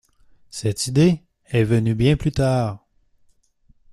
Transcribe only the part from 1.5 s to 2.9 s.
venue bien plus tard...